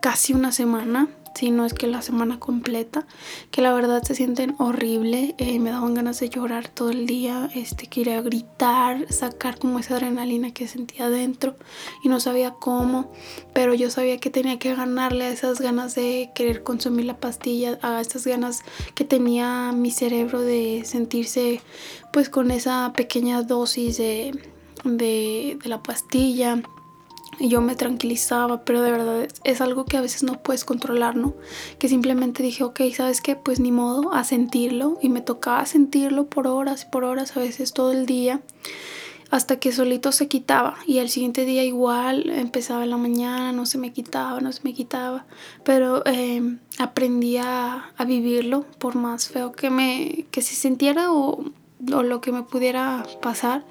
casi 0.01 0.33
una 0.33 0.51
semana 0.51 1.07
si 1.35 1.51
no 1.51 1.65
es 1.65 1.73
que 1.73 1.87
la 1.87 2.01
semana 2.01 2.39
completa, 2.39 3.05
que 3.51 3.61
la 3.61 3.73
verdad 3.73 4.03
se 4.03 4.15
sienten 4.15 4.55
horrible, 4.59 5.35
eh, 5.37 5.59
me 5.59 5.71
daban 5.71 5.93
ganas 5.93 6.19
de 6.19 6.29
llorar 6.29 6.67
todo 6.67 6.89
el 6.89 7.05
día, 7.05 7.49
este, 7.55 7.87
quería 7.87 8.21
gritar, 8.21 9.11
sacar 9.11 9.57
como 9.57 9.79
esa 9.79 9.95
adrenalina 9.95 10.53
que 10.53 10.67
sentía 10.67 11.09
dentro 11.09 11.55
y 12.03 12.09
no 12.09 12.19
sabía 12.19 12.51
cómo, 12.51 13.11
pero 13.53 13.73
yo 13.73 13.89
sabía 13.89 14.17
que 14.17 14.29
tenía 14.29 14.59
que 14.59 14.75
ganarle 14.75 15.25
a 15.25 15.29
esas 15.29 15.59
ganas 15.59 15.95
de 15.95 16.31
querer 16.35 16.63
consumir 16.63 17.05
la 17.05 17.17
pastilla, 17.17 17.79
a 17.81 18.01
esas 18.01 18.25
ganas 18.25 18.63
que 18.95 19.05
tenía 19.05 19.71
mi 19.71 19.91
cerebro 19.91 20.41
de 20.41 20.83
sentirse 20.85 21.61
pues 22.11 22.29
con 22.29 22.51
esa 22.51 22.93
pequeña 22.95 23.41
dosis 23.41 23.97
de, 23.97 24.39
de, 24.83 25.57
de 25.61 25.69
la 25.69 25.81
pastilla 25.81 26.61
y 27.39 27.49
yo 27.49 27.61
me 27.61 27.75
tranquilizaba, 27.75 28.63
pero 28.63 28.81
de 28.81 28.91
verdad 28.91 29.27
es, 29.43 29.61
algo 29.61 29.85
que 29.85 29.97
a 29.97 30.01
veces 30.01 30.23
no 30.23 30.41
puedes 30.41 30.65
controlar, 30.65 31.15
¿no? 31.15 31.35
Que 31.79 31.89
simplemente 31.89 32.43
dije, 32.43 32.63
ok, 32.63 32.81
¿sabes 32.95 33.21
qué? 33.21 33.35
Pues 33.35 33.59
ni 33.59 33.71
modo, 33.71 34.13
a 34.13 34.23
sentirlo. 34.23 34.97
Y 35.01 35.09
me 35.09 35.21
tocaba 35.21 35.65
sentirlo 35.65 36.27
por 36.27 36.47
horas 36.47 36.83
y 36.83 36.91
por 36.91 37.03
horas, 37.03 37.35
a 37.35 37.39
veces 37.39 37.73
todo 37.73 37.91
el 37.91 38.05
día, 38.05 38.41
hasta 39.31 39.57
que 39.59 39.71
solito 39.71 40.11
se 40.11 40.27
quitaba. 40.27 40.77
Y 40.85 40.99
el 40.99 41.09
siguiente 41.09 41.45
día 41.45 41.63
igual, 41.63 42.29
empezaba 42.29 42.83
en 42.83 42.91
la 42.91 42.97
mañana, 42.97 43.51
no 43.51 43.65
se 43.65 43.77
me 43.77 43.91
quitaba, 43.91 44.39
no 44.41 44.51
se 44.51 44.61
me 44.63 44.73
quitaba. 44.73 45.25
Pero 45.63 46.03
eh, 46.05 46.57
aprendí 46.77 47.37
a, 47.37 47.91
vivirlo, 48.05 48.65
por 48.77 48.95
más 48.95 49.29
feo 49.29 49.51
que, 49.51 49.69
me, 49.69 50.25
que 50.31 50.41
se 50.41 50.55
sintiera 50.55 51.11
o, 51.11 51.45
o 51.93 52.03
lo 52.03 52.21
que 52.21 52.31
me 52.31 52.43
pudiera 52.43 53.05
pasar. 53.21 53.63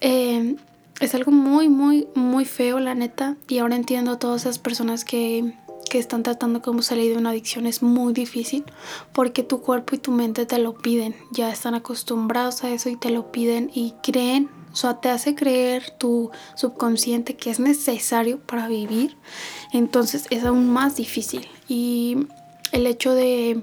Eh, 0.00 0.56
es 1.00 1.14
algo 1.14 1.32
muy, 1.32 1.68
muy, 1.68 2.08
muy 2.14 2.44
feo, 2.44 2.78
la 2.80 2.94
neta. 2.94 3.36
Y 3.48 3.58
ahora 3.58 3.76
entiendo 3.76 4.12
a 4.12 4.18
todas 4.18 4.42
esas 4.42 4.58
personas 4.58 5.04
que, 5.04 5.54
que 5.90 5.98
están 5.98 6.22
tratando 6.22 6.62
como 6.62 6.82
salir 6.82 7.12
de 7.12 7.18
una 7.18 7.30
adicción. 7.30 7.66
Es 7.66 7.82
muy 7.82 8.12
difícil 8.12 8.64
porque 9.12 9.42
tu 9.42 9.60
cuerpo 9.60 9.96
y 9.96 9.98
tu 9.98 10.12
mente 10.12 10.46
te 10.46 10.58
lo 10.58 10.74
piden. 10.74 11.14
Ya 11.32 11.50
están 11.50 11.74
acostumbrados 11.74 12.64
a 12.64 12.70
eso 12.70 12.88
y 12.88 12.96
te 12.96 13.10
lo 13.10 13.32
piden 13.32 13.70
y 13.74 13.94
creen. 14.02 14.48
O 14.72 14.76
sea, 14.76 15.00
te 15.00 15.08
hace 15.08 15.34
creer 15.34 15.90
tu 15.98 16.30
subconsciente 16.56 17.36
que 17.36 17.50
es 17.50 17.60
necesario 17.60 18.40
para 18.40 18.66
vivir. 18.66 19.16
Entonces 19.72 20.26
es 20.30 20.44
aún 20.44 20.72
más 20.72 20.96
difícil. 20.96 21.46
Y 21.68 22.26
el 22.72 22.86
hecho 22.86 23.14
de, 23.14 23.62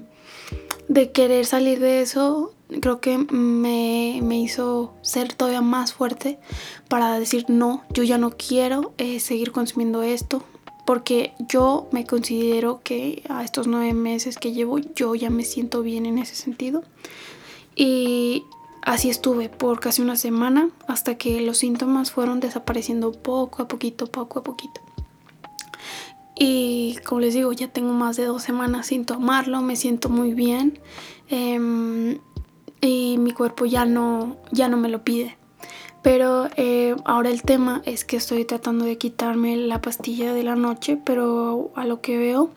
de 0.92 1.10
querer 1.10 1.46
salir 1.46 1.80
de 1.80 2.02
eso 2.02 2.52
creo 2.80 3.00
que 3.00 3.16
me, 3.16 4.18
hizo 4.38 4.92
ser 5.00 5.32
todavía 5.32 5.62
más 5.62 5.94
fuerte 5.94 6.38
para 6.88 7.18
decir 7.18 7.46
no, 7.48 7.82
yo 7.90 8.02
ya 8.02 8.18
no 8.18 8.32
quiero 8.32 8.92
eh, 8.98 9.18
seguir 9.18 9.52
consumiendo 9.52 10.02
esto 10.02 10.42
porque 10.84 11.32
yo 11.48 11.88
me 11.92 12.04
considero 12.04 12.80
que 12.82 13.22
a 13.30 13.42
estos 13.42 13.66
nueve 13.66 13.94
meses 13.94 14.36
que 14.36 14.52
llevo 14.52 14.78
yo 14.78 15.14
ya 15.14 15.30
me 15.30 15.44
siento 15.44 15.80
bien 15.80 16.04
en 16.04 16.18
ese 16.18 16.34
sentido 16.34 16.82
y 17.74 18.44
así 18.82 19.08
estuve 19.08 19.48
por 19.48 19.80
casi 19.80 20.02
una 20.02 20.16
semana 20.16 20.68
hasta 20.88 21.16
que 21.16 21.40
los 21.40 21.56
síntomas 21.56 22.10
fueron 22.10 22.40
desapareciendo 22.40 23.12
poco 23.12 23.62
a 23.62 23.68
poquito, 23.68 24.08
poco 24.08 24.40
a 24.40 24.42
poquito. 24.42 24.80
Y 26.44 26.96
como 27.04 27.20
les 27.20 27.34
digo, 27.34 27.52
ya 27.52 27.68
tengo 27.68 27.92
más 27.92 28.16
de 28.16 28.24
dos 28.24 28.42
semanas 28.42 28.88
sin 28.88 29.04
tomarlo, 29.04 29.62
me 29.62 29.76
siento 29.76 30.08
muy 30.08 30.34
bien. 30.34 30.80
Em, 31.28 32.18
y 32.80 33.16
mi 33.18 33.30
cuerpo 33.30 33.64
ya 33.64 33.84
no, 33.84 34.38
ya 34.50 34.66
no 34.66 34.76
me 34.76 34.88
lo 34.88 35.04
pide. 35.04 35.36
Pero 36.02 36.48
eh, 36.56 36.96
ahora 37.04 37.30
el 37.30 37.42
tema 37.42 37.80
es 37.84 38.04
que 38.04 38.16
estoy 38.16 38.44
tratando 38.44 38.84
de 38.84 38.98
quitarme 38.98 39.56
la 39.56 39.80
pastilla 39.80 40.34
de 40.34 40.42
la 40.42 40.56
noche, 40.56 40.98
pero 41.04 41.70
a 41.76 41.86
lo 41.86 42.00
que 42.00 42.18
veo, 42.18 42.50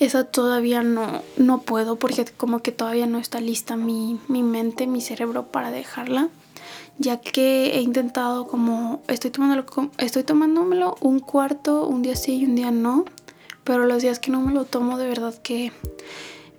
esa 0.00 0.24
todavía 0.24 0.82
no, 0.82 1.22
no 1.36 1.60
puedo 1.60 2.00
porque 2.00 2.24
como 2.36 2.62
que 2.62 2.72
todavía 2.72 3.06
no 3.06 3.18
está 3.18 3.40
lista 3.40 3.76
mi, 3.76 4.18
mi 4.26 4.42
mente, 4.42 4.88
mi 4.88 5.00
cerebro 5.00 5.52
para 5.52 5.70
dejarla. 5.70 6.30
Ya 6.98 7.20
que 7.20 7.76
he 7.76 7.80
intentado 7.82 8.46
como, 8.46 9.02
estoy, 9.08 9.30
tomándolo, 9.30 9.66
estoy 9.98 10.22
tomándomelo 10.22 10.96
un 11.00 11.20
cuarto, 11.20 11.86
un 11.86 12.02
día 12.02 12.16
sí 12.16 12.36
y 12.36 12.44
un 12.46 12.54
día 12.54 12.70
no. 12.70 13.04
Pero 13.64 13.84
los 13.86 14.02
días 14.02 14.18
que 14.18 14.30
no 14.30 14.40
me 14.40 14.52
lo 14.52 14.64
tomo 14.64 14.96
de 14.96 15.08
verdad 15.08 15.34
que 15.42 15.72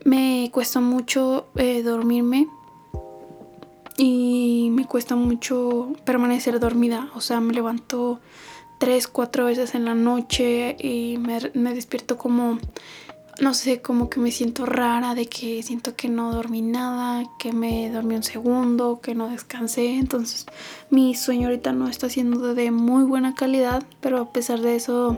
me 0.03 0.49
cuesta 0.53 0.79
mucho 0.79 1.47
eh, 1.55 1.81
dormirme 1.81 2.47
y 3.97 4.69
me 4.71 4.85
cuesta 4.85 5.15
mucho 5.15 5.93
permanecer 6.05 6.59
dormida. 6.59 7.09
O 7.15 7.21
sea, 7.21 7.41
me 7.41 7.53
levanto 7.53 8.19
tres, 8.77 9.07
cuatro 9.07 9.45
veces 9.45 9.73
en 9.75 9.85
la 9.85 9.95
noche 9.95 10.75
y 10.79 11.17
me, 11.17 11.39
me, 11.53 11.73
despierto 11.73 12.17
como, 12.17 12.59
no 13.39 13.53
sé, 13.53 13.81
como 13.81 14.09
que 14.09 14.19
me 14.19 14.31
siento 14.31 14.65
rara, 14.65 15.13
de 15.13 15.27
que 15.27 15.61
siento 15.63 15.95
que 15.95 16.09
no 16.09 16.33
dormí 16.33 16.61
nada, 16.61 17.23
que 17.37 17.51
me 17.51 17.89
dormí 17.89 18.15
un 18.15 18.23
segundo, 18.23 18.99
que 19.01 19.15
no 19.15 19.29
descansé. 19.29 19.95
Entonces 19.95 20.45
mi 20.89 21.15
sueño 21.15 21.47
ahorita 21.47 21.71
no 21.73 21.87
está 21.87 22.09
siendo 22.09 22.53
de 22.53 22.71
muy 22.71 23.03
buena 23.03 23.35
calidad, 23.35 23.83
pero 24.01 24.19
a 24.19 24.33
pesar 24.33 24.61
de 24.61 24.75
eso 24.75 25.17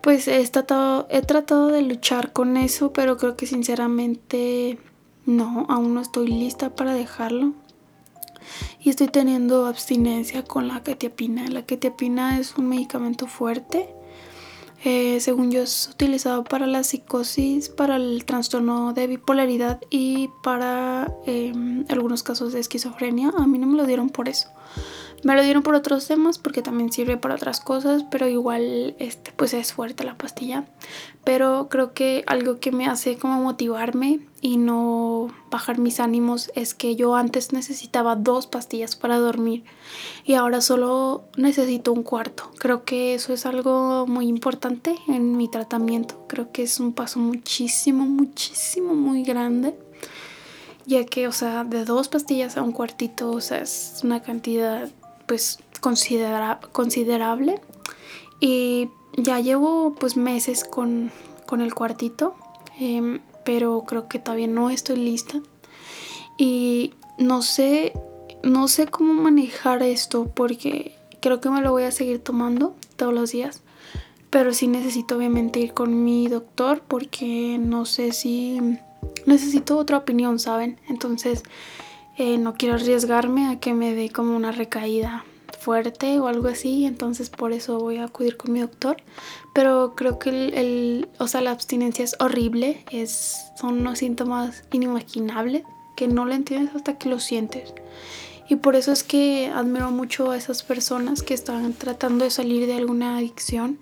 pues 0.00 0.28
he 0.28 0.46
tratado, 0.48 1.06
he 1.10 1.20
tratado 1.22 1.68
de 1.68 1.82
luchar 1.82 2.32
con 2.32 2.56
eso, 2.56 2.92
pero 2.92 3.18
creo 3.18 3.36
que 3.36 3.46
sinceramente 3.46 4.78
no, 5.26 5.66
aún 5.68 5.94
no 5.94 6.00
estoy 6.00 6.28
lista 6.28 6.74
para 6.74 6.94
dejarlo. 6.94 7.52
Y 8.80 8.88
estoy 8.88 9.08
teniendo 9.08 9.66
abstinencia 9.66 10.42
con 10.42 10.66
la 10.66 10.82
ketiapina. 10.82 11.46
La 11.48 11.66
ketiapina 11.66 12.38
es 12.38 12.56
un 12.56 12.68
medicamento 12.68 13.26
fuerte. 13.26 13.94
Eh, 14.82 15.20
según 15.20 15.50
yo 15.50 15.62
es 15.62 15.90
utilizado 15.92 16.42
para 16.42 16.66
la 16.66 16.84
psicosis, 16.84 17.68
para 17.68 17.96
el 17.96 18.24
trastorno 18.24 18.94
de 18.94 19.06
bipolaridad 19.06 19.78
y 19.90 20.30
para 20.42 21.12
em, 21.26 21.84
algunos 21.90 22.22
casos 22.22 22.52
de 22.52 22.60
esquizofrenia. 22.60 23.30
A 23.36 23.46
mí 23.46 23.58
no 23.58 23.66
me 23.66 23.76
lo 23.76 23.86
dieron 23.86 24.08
por 24.08 24.28
eso. 24.28 24.48
Me 25.22 25.34
lo 25.34 25.42
dieron 25.42 25.62
por 25.62 25.74
otros 25.74 26.06
temas 26.06 26.38
porque 26.38 26.62
también 26.62 26.90
sirve 26.90 27.18
para 27.18 27.34
otras 27.34 27.60
cosas, 27.60 28.04
pero 28.10 28.26
igual 28.26 28.94
este 28.98 29.32
pues 29.32 29.52
es 29.52 29.74
fuerte 29.74 30.04
la 30.04 30.16
pastilla. 30.16 30.64
Pero 31.24 31.68
creo 31.68 31.92
que 31.92 32.24
algo 32.26 32.58
que 32.58 32.72
me 32.72 32.86
hace 32.86 33.18
como 33.18 33.42
motivarme 33.42 34.20
y 34.40 34.56
no 34.56 35.28
bajar 35.50 35.78
mis 35.78 36.00
ánimos 36.00 36.50
es 36.54 36.74
que 36.74 36.96
yo 36.96 37.14
antes 37.14 37.52
necesitaba 37.52 38.16
dos 38.16 38.46
pastillas 38.46 38.96
para 38.96 39.18
dormir 39.18 39.64
y 40.24 40.34
ahora 40.34 40.60
solo 40.60 41.24
necesito 41.36 41.92
un 41.92 42.02
cuarto. 42.02 42.50
Creo 42.58 42.84
que 42.84 43.14
eso 43.14 43.32
es 43.32 43.44
algo 43.44 44.06
muy 44.06 44.28
importante 44.28 44.96
en 45.08 45.36
mi 45.36 45.48
tratamiento. 45.48 46.24
Creo 46.26 46.52
que 46.52 46.62
es 46.62 46.80
un 46.80 46.92
paso 46.92 47.18
muchísimo, 47.18 48.06
muchísimo, 48.06 48.94
muy 48.94 49.22
grande 49.24 49.74
ya 50.86 51.04
que, 51.04 51.28
o 51.28 51.32
sea, 51.32 51.64
de 51.64 51.84
dos 51.84 52.08
pastillas 52.08 52.56
a 52.56 52.62
un 52.62 52.72
cuartito, 52.72 53.30
o 53.30 53.40
sea, 53.40 53.58
es 53.58 54.00
una 54.02 54.22
cantidad 54.22 54.90
pues 55.26 55.60
considerable 55.80 57.60
y 58.40 58.88
ya 59.16 59.38
llevo 59.38 59.94
pues 59.94 60.16
meses 60.16 60.64
con, 60.64 61.12
el 61.52 61.74
cuartito 61.74 62.34
em, 62.78 63.20
pero 63.44 63.84
creo 63.86 64.08
que 64.08 64.18
todavía 64.18 64.46
no 64.46 64.70
estoy 64.70 64.96
lista. 64.96 65.40
Y 66.36 66.94
no 67.18 67.42
sé 67.42 67.92
no 68.42 68.68
sé 68.68 68.86
cómo 68.86 69.12
manejar 69.12 69.82
esto 69.82 70.30
porque 70.34 70.96
creo 71.20 71.40
que 71.40 71.50
me 71.50 71.60
lo 71.60 71.72
voy 71.72 71.82
a 71.82 71.90
seguir 71.90 72.18
tomando 72.20 72.74
todos 72.96 73.12
los 73.12 73.32
días 73.32 73.62
pero 74.30 74.54
sí 74.54 74.66
necesito 74.66 75.16
obviamente 75.16 75.60
ir 75.60 75.74
con 75.74 76.04
mi 76.04 76.28
doctor 76.28 76.82
porque 76.86 77.58
no 77.60 77.84
sé 77.84 78.12
si 78.12 78.60
necesito 79.26 79.76
otra 79.76 79.98
opinión 79.98 80.38
saben 80.38 80.78
entonces 80.88 81.42
eh, 82.16 82.38
no 82.38 82.54
quiero 82.54 82.76
arriesgarme 82.76 83.48
a 83.48 83.60
que 83.60 83.74
me 83.74 83.94
dé 83.94 84.10
como 84.10 84.34
una 84.36 84.52
recaída 84.52 85.24
fuerte 85.60 86.18
o 86.18 86.26
algo 86.26 86.48
así, 86.48 86.86
entonces 86.86 87.30
por 87.30 87.52
eso 87.52 87.78
voy 87.78 87.98
a 87.98 88.04
acudir 88.04 88.36
con 88.36 88.52
mi 88.52 88.60
doctor. 88.60 88.96
Pero 89.54 89.94
creo 89.94 90.18
que 90.18 90.30
el, 90.30 91.08
o 91.18 91.28
sea, 91.28 91.40
la 91.40 91.52
abstinencia 91.52 92.04
es 92.04 92.16
horrible, 92.18 92.84
es, 92.90 93.36
son 93.60 93.80
unos 93.80 93.98
síntomas 93.98 94.64
inimaginables 94.72 95.62
que 95.96 96.08
no 96.08 96.24
lo 96.24 96.34
entiendes 96.34 96.74
hasta 96.74 96.98
que 96.98 97.08
lo 97.08 97.20
sientes. 97.20 97.74
Y 98.48 98.56
por 98.56 98.74
eso 98.74 98.90
es 98.90 99.04
que 99.04 99.46
admiro 99.54 99.90
mucho 99.92 100.32
a 100.32 100.36
esas 100.36 100.64
personas 100.64 101.22
que 101.22 101.34
están 101.34 101.72
tratando 101.74 102.24
de 102.24 102.30
salir 102.30 102.66
de 102.66 102.74
alguna 102.74 103.16
adicción 103.18 103.78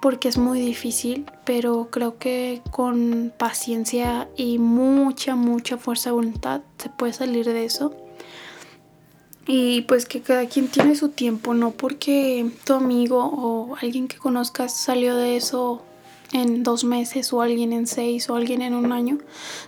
porque 0.00 0.28
es 0.28 0.38
muy 0.38 0.60
difícil, 0.60 1.26
pero 1.44 1.88
creo 1.90 2.18
que 2.18 2.62
con 2.70 3.32
paciencia 3.36 4.28
y 4.36 4.58
mucha, 4.58 5.34
mucha 5.34 5.76
fuerza 5.76 6.10
de 6.10 6.14
voluntad 6.14 6.60
se 6.78 6.88
puede 6.90 7.12
salir 7.12 7.46
de 7.46 7.64
eso. 7.64 7.92
Y 9.50 9.80
pues 9.82 10.04
que 10.04 10.20
cada 10.20 10.46
quien 10.46 10.68
tiene 10.68 10.94
su 10.94 11.08
tiempo, 11.08 11.54
no 11.54 11.70
porque 11.70 12.50
tu 12.64 12.74
amigo 12.74 13.24
o 13.24 13.76
alguien 13.80 14.06
que 14.06 14.18
conozcas 14.18 14.76
salió 14.76 15.16
de 15.16 15.36
eso 15.36 15.82
en 16.32 16.62
dos 16.62 16.84
meses 16.84 17.32
o 17.32 17.40
alguien 17.40 17.72
en 17.72 17.86
seis 17.86 18.28
o 18.28 18.36
alguien 18.36 18.60
en 18.60 18.74
un 18.74 18.92
año, 18.92 19.16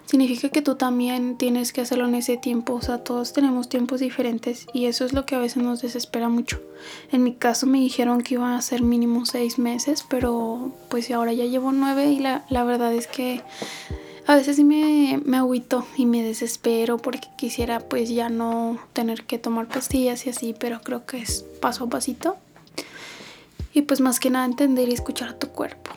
significa 0.05 0.51
que 0.51 0.61
tú 0.61 0.75
también 0.75 1.39
tienes 1.39 1.73
que 1.73 1.81
hacerlo 1.81 2.07
en 2.07 2.15
ese 2.15 2.37
tiempo. 2.37 2.75
O 2.75 2.83
sea, 2.83 2.99
todos 2.99 3.33
tenemos 3.33 3.71
tiempos 3.71 4.01
diferentes 4.01 4.67
y 4.75 4.85
eso 4.85 5.07
es 5.07 5.15
lo 5.15 5.25
que 5.25 5.35
a 5.35 5.39
veces 5.39 5.63
nos 5.63 5.81
desespera 5.81 6.29
mucho. 6.29 6.61
En 7.11 7.23
mi 7.23 7.35
caso 7.35 7.67
me 7.67 7.79
dijeron 7.79 8.21
que 8.21 8.35
iban 8.35 8.53
a 8.53 8.61
ser 8.61 8.83
mínimo 8.83 9.25
seis 9.25 9.59
meses, 9.59 10.05
pero 10.09 10.73
pues 10.91 11.11
ahora 11.11 11.33
ya 11.33 11.47
llevo 11.47 11.73
nueve 11.73 12.11
y 12.11 12.19
la, 12.19 12.45
la 12.51 12.65
verdad 12.65 12.93
es 12.93 13.07
que 13.07 13.41
a 14.31 14.37
veces 14.37 14.55
sí 14.55 14.63
me, 14.63 15.21
me 15.25 15.39
agüito 15.39 15.85
y 15.97 16.07
me 16.07 16.23
desespero 16.23 16.99
porque 16.99 17.27
quisiera 17.37 17.81
pues 17.81 18.11
ya 18.11 18.29
no 18.29 18.79
tener 18.93 19.25
que 19.25 19.41
tomar 19.41 19.67
pastillas 19.67 20.25
y 20.25 20.31
así, 20.31 20.55
pero 20.57 20.83
creo 20.83 21.05
que 21.05 21.19
es 21.19 21.45
paso 21.61 21.83
a 21.83 21.89
pasito. 21.89 22.37
Y 23.73 23.83
pues 23.83 24.01
más 24.01 24.21
que 24.21 24.31
nada 24.31 24.45
entender 24.45 24.89
y 24.89 24.93
escuchar 24.93 25.31
a 25.31 25.39
tu 25.41 25.49
cuerpo. 25.49 25.91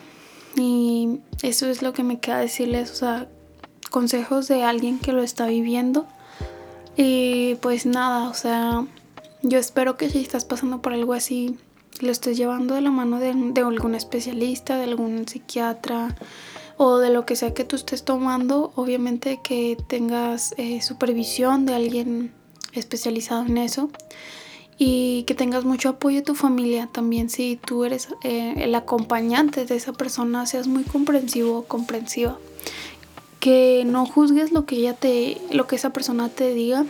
Y 0.56 1.20
eso 1.42 1.68
es 1.68 1.80
lo 1.80 1.92
que 1.92 2.02
me 2.02 2.18
queda 2.18 2.40
decirles, 2.40 2.90
o 2.90 2.96
sea, 2.96 3.28
consejos 3.88 4.48
de 4.48 4.64
alguien 4.64 4.98
que 4.98 5.12
lo 5.12 5.22
está 5.22 5.46
viviendo. 5.46 6.04
Y 6.96 7.54
pues 7.60 7.86
nada, 7.86 8.28
o 8.28 8.34
sea, 8.34 8.84
yo 9.42 9.60
espero 9.60 9.96
que 9.96 10.10
si 10.10 10.18
estás 10.18 10.44
pasando 10.44 10.82
por 10.82 10.92
algo 10.92 11.12
así, 11.12 11.56
lo 12.00 12.10
estés 12.10 12.36
llevando 12.36 12.74
de 12.74 12.80
la 12.80 12.90
mano 12.90 13.20
de, 13.20 13.32
de 13.32 13.60
algún 13.60 13.94
especialista, 13.94 14.76
de 14.76 14.82
algún 14.82 15.28
psiquiatra 15.28 16.16
o 16.76 16.98
de 16.98 17.10
lo 17.10 17.26
que 17.26 17.36
sea 17.36 17.54
que 17.54 17.64
tú 17.64 17.76
estés 17.76 18.04
tomando. 18.04 18.72
Obviamente 18.76 19.40
que 19.42 19.76
tengas 19.86 20.54
eh, 20.56 20.82
supervisión 20.82 21.66
de 21.66 21.74
alguien 21.74 22.32
especializado 22.72 23.42
en 23.42 23.58
eso 23.58 23.90
y 24.76 25.22
que 25.24 25.34
tengas 25.34 25.64
mucho 25.64 25.88
apoyo 25.88 26.16
de 26.16 26.22
tu 26.22 26.34
familia 26.34 26.88
también 26.90 27.30
si 27.30 27.56
tú 27.64 27.84
eres 27.84 28.08
eh, 28.22 28.54
el 28.58 28.74
acompañante 28.74 29.64
de 29.64 29.76
esa 29.76 29.92
persona 29.92 30.46
seas 30.46 30.66
muy 30.66 30.82
comprensivo 30.82 31.58
o 31.58 31.64
comprensiva 31.64 32.38
que 33.38 33.84
no 33.86 34.04
juzgues 34.04 34.50
lo 34.50 34.66
que 34.66 34.76
ella 34.76 34.94
te 34.94 35.40
lo 35.52 35.68
que 35.68 35.76
esa 35.76 35.90
persona 35.90 36.28
te 36.28 36.52
diga 36.52 36.86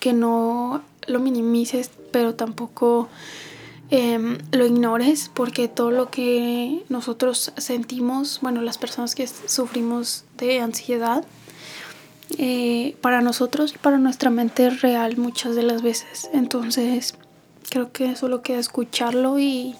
que 0.00 0.12
no 0.12 0.82
lo 1.06 1.20
minimices 1.20 1.90
pero 2.12 2.34
tampoco 2.34 3.08
em, 3.90 4.38
lo 4.52 4.66
ignores 4.66 5.30
porque 5.32 5.68
todo 5.68 5.90
lo 5.90 6.10
que 6.10 6.82
nosotros 6.88 7.52
sentimos 7.56 8.40
bueno 8.42 8.62
las 8.62 8.78
personas 8.78 9.14
que 9.14 9.26
sufrimos 9.26 10.24
de 10.36 10.60
ansiedad 10.60 11.24
eh, 12.36 12.94
para 13.00 13.22
nosotros 13.22 13.74
y 13.74 13.78
para 13.78 13.96
nuestra 13.98 14.28
mente 14.28 14.68
real 14.68 15.16
muchas 15.16 15.54
de 15.56 15.62
las 15.62 15.80
veces. 15.82 16.28
Entonces, 16.34 17.14
creo 17.70 17.90
que 17.92 18.16
solo 18.16 18.42
queda 18.42 18.58
escucharlo 18.58 19.38
y, 19.38 19.74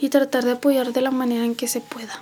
y 0.00 0.08
tratar 0.08 0.44
de 0.44 0.52
apoyar 0.52 0.92
de 0.92 1.00
la 1.00 1.12
manera 1.12 1.44
en 1.44 1.54
que 1.54 1.68
se 1.68 1.80
pueda. 1.80 2.20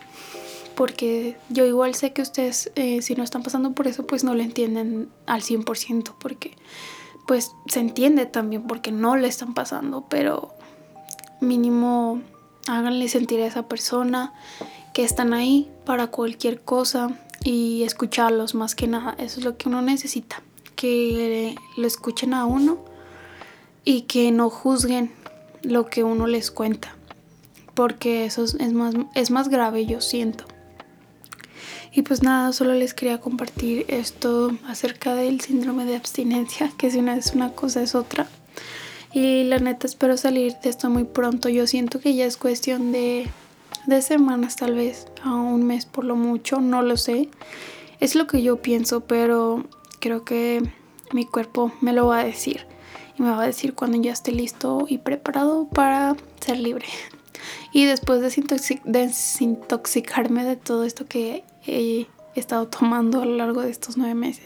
Porque 0.74 1.36
yo 1.48 1.64
igual 1.64 1.94
sé 1.94 2.12
que 2.12 2.22
ustedes, 2.22 2.72
eh, 2.74 3.00
si 3.02 3.14
no 3.14 3.24
están 3.24 3.42
pasando 3.42 3.72
por 3.72 3.86
eso, 3.86 4.06
pues 4.06 4.22
no 4.22 4.34
lo 4.34 4.42
entienden 4.42 5.08
al 5.26 5.42
100%, 5.42 6.14
porque 6.18 6.56
pues 7.30 7.52
se 7.66 7.78
entiende 7.78 8.26
también 8.26 8.64
porque 8.64 8.90
no 8.90 9.14
le 9.14 9.28
están 9.28 9.54
pasando, 9.54 10.04
pero 10.08 10.52
mínimo 11.40 12.20
háganle 12.66 13.08
sentir 13.08 13.38
a 13.40 13.46
esa 13.46 13.68
persona 13.68 14.32
que 14.92 15.04
están 15.04 15.32
ahí 15.32 15.70
para 15.84 16.08
cualquier 16.08 16.60
cosa, 16.60 17.12
y 17.44 17.84
escucharlos 17.84 18.56
más 18.56 18.74
que 18.74 18.88
nada. 18.88 19.14
Eso 19.16 19.38
es 19.38 19.44
lo 19.44 19.56
que 19.56 19.68
uno 19.68 19.80
necesita, 19.80 20.42
que 20.74 21.54
lo 21.76 21.86
escuchen 21.86 22.34
a 22.34 22.46
uno 22.46 22.78
y 23.84 24.02
que 24.02 24.32
no 24.32 24.50
juzguen 24.50 25.12
lo 25.62 25.86
que 25.86 26.02
uno 26.02 26.26
les 26.26 26.50
cuenta, 26.50 26.96
porque 27.74 28.24
eso 28.24 28.42
es 28.42 28.72
más, 28.72 28.96
es 29.14 29.30
más 29.30 29.48
grave, 29.48 29.86
yo 29.86 30.00
siento. 30.00 30.46
Y 31.92 32.02
pues 32.02 32.22
nada, 32.22 32.52
solo 32.52 32.74
les 32.74 32.94
quería 32.94 33.20
compartir 33.20 33.84
esto 33.88 34.56
acerca 34.66 35.14
del 35.14 35.40
síndrome 35.40 35.84
de 35.84 35.96
abstinencia, 35.96 36.72
que 36.78 36.90
si 36.90 36.98
una 36.98 37.16
es 37.16 37.34
una 37.34 37.52
cosa 37.52 37.82
es 37.82 37.94
otra. 37.94 38.28
Y 39.12 39.44
la 39.44 39.58
neta 39.58 39.86
espero 39.86 40.16
salir 40.16 40.54
de 40.62 40.70
esto 40.70 40.88
muy 40.88 41.04
pronto. 41.04 41.48
Yo 41.48 41.66
siento 41.66 41.98
que 41.98 42.14
ya 42.14 42.26
es 42.26 42.36
cuestión 42.36 42.92
de 42.92 43.28
de 43.86 44.02
semanas 44.02 44.56
tal 44.56 44.74
vez, 44.74 45.06
a 45.22 45.34
un 45.34 45.66
mes 45.66 45.86
por 45.86 46.04
lo 46.04 46.16
mucho, 46.16 46.60
no 46.60 46.82
lo 46.82 46.96
sé. 46.96 47.28
Es 47.98 48.14
lo 48.14 48.26
que 48.26 48.42
yo 48.42 48.62
pienso, 48.62 49.00
pero 49.02 49.64
creo 50.00 50.24
que 50.24 50.62
mi 51.12 51.26
cuerpo 51.26 51.72
me 51.80 51.92
lo 51.92 52.06
va 52.06 52.20
a 52.20 52.24
decir. 52.24 52.66
Y 53.18 53.22
me 53.22 53.30
va 53.30 53.42
a 53.42 53.46
decir 53.46 53.74
cuando 53.74 54.00
ya 54.00 54.12
esté 54.12 54.32
listo 54.32 54.86
y 54.88 54.98
preparado 54.98 55.68
para 55.68 56.16
ser 56.40 56.58
libre. 56.58 56.86
Y 57.72 57.86
después 57.86 58.20
de 58.20 58.30
desintoxicarme 58.84 60.44
de 60.44 60.56
todo 60.56 60.84
esto 60.84 61.06
que 61.06 61.44
he 61.66 62.06
estado 62.34 62.68
tomando 62.68 63.22
a 63.22 63.24
lo 63.24 63.36
largo 63.36 63.62
de 63.62 63.70
estos 63.70 63.96
nueve 63.96 64.14
meses. 64.14 64.44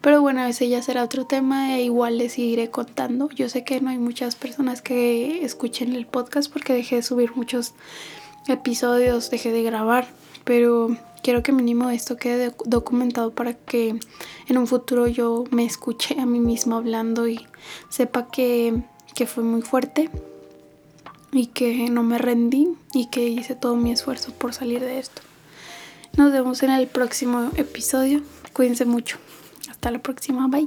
Pero 0.00 0.22
bueno, 0.22 0.44
ese 0.44 0.68
ya 0.68 0.82
será 0.82 1.02
otro 1.02 1.26
tema 1.26 1.76
e 1.76 1.82
igual 1.82 2.18
les 2.18 2.34
seguiré 2.34 2.70
contando. 2.70 3.28
Yo 3.30 3.48
sé 3.48 3.64
que 3.64 3.80
no 3.80 3.90
hay 3.90 3.98
muchas 3.98 4.36
personas 4.36 4.80
que 4.82 5.44
escuchen 5.44 5.94
el 5.94 6.06
podcast 6.06 6.50
porque 6.50 6.72
dejé 6.72 6.96
de 6.96 7.02
subir 7.02 7.32
muchos 7.34 7.74
episodios 8.52 9.30
dejé 9.30 9.52
de 9.52 9.62
grabar, 9.62 10.08
pero 10.44 10.96
quiero 11.22 11.42
que 11.42 11.52
mínimo 11.52 11.90
esto 11.90 12.16
quede 12.16 12.52
documentado 12.64 13.32
para 13.32 13.54
que 13.54 13.98
en 14.46 14.58
un 14.58 14.66
futuro 14.66 15.06
yo 15.06 15.44
me 15.50 15.64
escuche 15.64 16.18
a 16.18 16.26
mí 16.26 16.40
misma 16.40 16.78
hablando 16.78 17.28
y 17.28 17.46
sepa 17.88 18.28
que, 18.28 18.82
que 19.14 19.26
fue 19.26 19.44
muy 19.44 19.62
fuerte 19.62 20.10
y 21.32 21.46
que 21.46 21.88
no 21.90 22.02
me 22.02 22.18
rendí 22.18 22.68
y 22.94 23.06
que 23.06 23.28
hice 23.28 23.54
todo 23.54 23.76
mi 23.76 23.92
esfuerzo 23.92 24.32
por 24.32 24.54
salir 24.54 24.80
de 24.80 24.98
esto. 24.98 25.22
Nos 26.16 26.32
vemos 26.32 26.62
en 26.62 26.70
el 26.70 26.86
próximo 26.86 27.50
episodio. 27.56 28.22
Cuídense 28.52 28.84
mucho. 28.84 29.18
Hasta 29.70 29.90
la 29.90 30.00
próxima. 30.00 30.48
Bye. 30.48 30.66